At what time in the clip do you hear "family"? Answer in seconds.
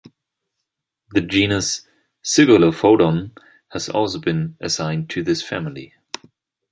5.43-5.93